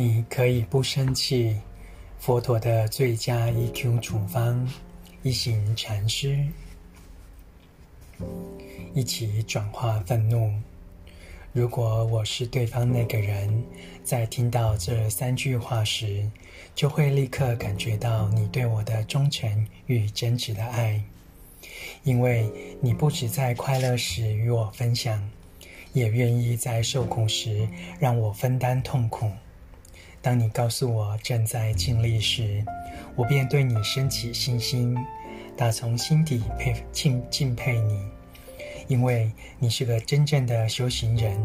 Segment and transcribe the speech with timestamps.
[0.00, 1.56] 你可以不生气，
[2.20, 4.64] 佛陀的最佳 EQ 处方，
[5.24, 6.38] 一行禅师，
[8.94, 10.52] 一起转化愤怒。
[11.52, 13.60] 如果我是对方那个人，
[14.04, 16.30] 在听到这三句话时，
[16.76, 21.02] 就会立刻感觉到你对我的忠诚与真挚的爱，
[22.04, 22.48] 因为
[22.80, 25.28] 你不止在快乐时与我分享，
[25.92, 27.68] 也愿意在受苦时
[27.98, 29.28] 让我分担痛苦。
[30.20, 32.64] 当你告诉我正在尽力时，
[33.14, 34.96] 我便对你升起信心，
[35.56, 38.04] 打从心底佩敬敬佩你，
[38.88, 41.40] 因为你是个真正的修行人。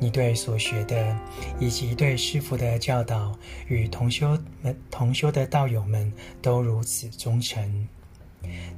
[0.00, 1.16] 你对所学的，
[1.58, 7.88] 以及对师父的教导与同修们同修的道友们都如此忠诚。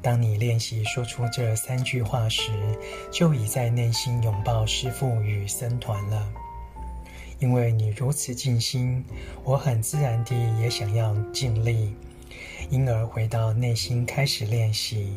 [0.00, 2.50] 当你练习说出这三句话时，
[3.12, 6.32] 就已在内心拥抱师父与僧团了。
[7.40, 9.04] 因为你如此尽心，
[9.42, 11.94] 我很自然地也想要尽力，
[12.68, 15.12] 因而回到内心开始练习。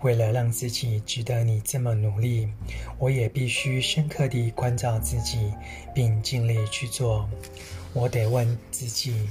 [0.00, 2.48] 为了让自己值得你这么努力，
[2.98, 5.52] 我也必须深刻地关照自己，
[5.94, 7.28] 并尽力去做。
[7.92, 9.28] 我得问自己：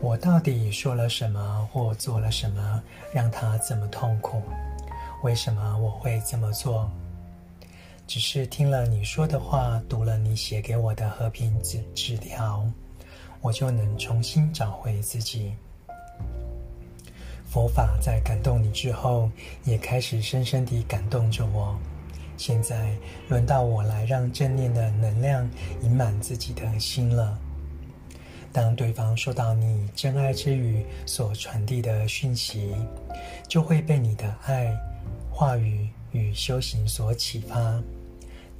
[0.00, 2.82] 我到底说了什么或做了什么，
[3.14, 4.42] 让他这么痛苦？
[5.22, 6.90] 为什么我会这么做？
[8.10, 12.68] 只是听了你说的话，读了你写给我的和平纸纸条，
[13.40, 15.52] 我就能重新找回自己。
[17.48, 19.30] 佛法在感动你之后，
[19.62, 21.78] 也开始深深地感动着我。
[22.36, 22.96] 现在
[23.28, 25.48] 轮到我来让正念的能量
[25.80, 27.38] 盈满自己的心了。
[28.52, 32.74] 当对方收到你真爱之语所传递的讯息，
[33.46, 34.76] 就会被你的爱、
[35.30, 37.80] 话语与修行所启发。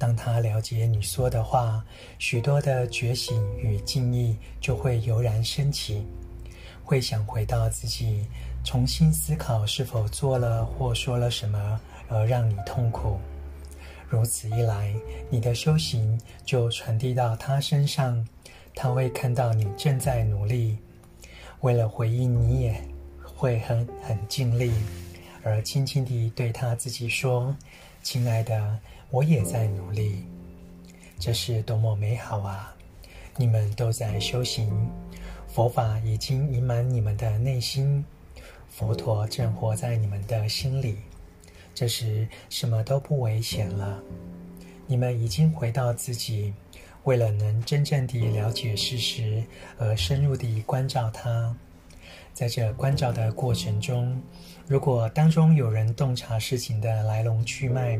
[0.01, 1.85] 当他了解你说的话，
[2.17, 6.03] 许多的觉醒与敬意就会油然升起，
[6.83, 8.25] 会想回到自己，
[8.63, 13.19] 重新思考是否做了或说了什么而让你痛苦。
[14.09, 14.91] 如此一来，
[15.29, 18.27] 你的修行就传递到他身上，
[18.73, 20.79] 他会看到你正在努力，
[21.59, 22.75] 为了回应你也
[23.23, 24.73] 会很很尽力，
[25.43, 27.55] 而轻轻地对他自己说
[28.01, 28.79] ：“亲爱的。”
[29.11, 30.23] 我也在努力，
[31.19, 32.73] 这是多么美好啊！
[33.35, 34.89] 你们都在修行，
[35.49, 38.05] 佛法已经盈满你们的内心，
[38.69, 40.95] 佛陀正活在你们的心里。
[41.75, 44.01] 这时什么都不危险了，
[44.87, 46.53] 你们已经回到自己，
[47.03, 49.43] 为了能真正地了解事实
[49.77, 51.53] 而深入地关照它。
[52.33, 54.21] 在这关照的过程中，
[54.67, 57.99] 如果当中有人洞察事情的来龙去脉，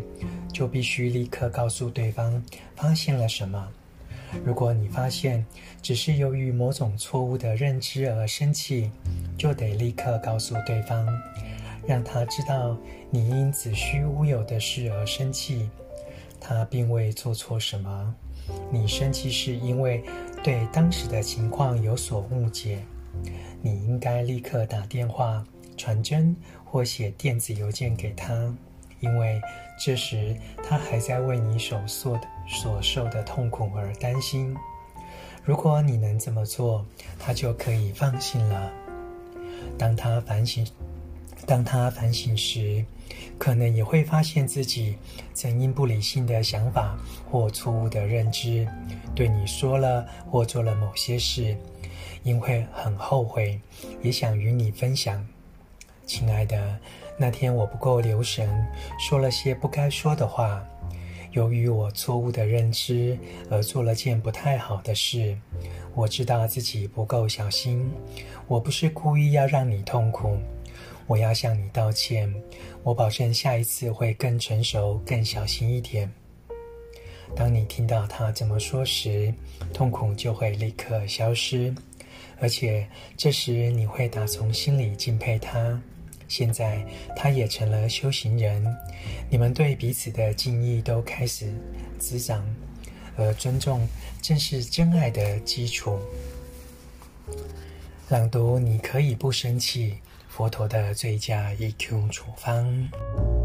[0.54, 2.44] 就必须立刻告诉对方
[2.76, 3.68] 发现了什么。
[4.46, 5.46] 如果你发现
[5.82, 8.90] 只是由于某种错误的认知而生气，
[9.38, 11.06] 就得立刻告诉对方，
[11.86, 12.78] 让他知道
[13.10, 15.70] 你因子虚乌有的事而生气，
[16.40, 18.16] 他并未做错什么。
[18.72, 20.02] 你生气是因为
[20.42, 22.80] 对当时的情况有所误解。
[23.62, 25.46] 你应该立刻打电话、
[25.78, 28.54] 传真或写电子邮件给他，
[29.00, 29.42] 因为
[29.80, 30.36] 这时
[30.68, 34.56] 他还在为你所受的所受的痛苦而担心。
[35.44, 36.86] 如果你能这么做，
[37.18, 38.72] 他就可以放心了。
[39.78, 40.66] 当他反省，
[41.48, 42.86] 当他反省时，
[43.38, 44.96] 可能也会发现自己
[45.34, 46.96] 曾因不理性的想法
[47.30, 48.68] 或错误的认知，
[49.16, 51.58] 对你说了或做了某些事。
[52.24, 53.60] 因为很后悔，
[54.02, 55.26] 也想与你分享。
[56.06, 56.78] 亲爱的，
[57.18, 58.50] 那天我不够留神，
[59.00, 60.66] 说了些不该说的话。
[61.32, 63.18] 由于我错误的认知
[63.50, 65.38] 而做了件不太好的事，
[65.96, 67.90] 我知道自己不够小心。
[68.48, 70.38] 我不是故意要让你痛苦，
[71.08, 72.34] 我要向你道歉。
[72.84, 76.12] 我保证下一次会更成熟、更小心一点。
[77.34, 79.34] 当你听到他这么说时，
[79.74, 81.74] 痛苦就会立刻消失。
[82.40, 82.88] 而且
[83.18, 85.82] 这时你会打从心里敬佩他。
[86.28, 86.86] 现在
[87.16, 88.66] 他也成了修行人，
[89.30, 91.54] 你们对彼此的敬意都开始
[92.00, 92.46] 滋长，
[93.18, 93.88] 而尊重
[94.22, 96.00] 正是真爱的基础。
[98.10, 99.98] 朗读，你可以不生气。
[100.30, 103.41] 佛陀的最佳 EQ 处方。